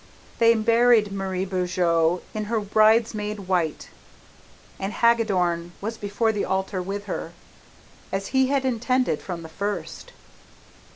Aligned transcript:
They 0.39 0.55
buried 0.55 1.11
Marie 1.11 1.45
Beaujeu 1.45 2.21
in 2.33 2.45
her 2.45 2.59
bridesmaid 2.59 3.41
white, 3.41 3.89
and 4.79 4.93
Hagadorn 4.93 5.73
was 5.79 5.95
before 5.95 6.31
the 6.31 6.43
altar 6.43 6.81
with 6.81 7.05
her, 7.05 7.33
as 8.11 8.29
he 8.33 8.47
had 8.47 8.65
intended 8.65 9.21
from 9.21 9.43
the 9.43 9.47
first! 9.47 10.11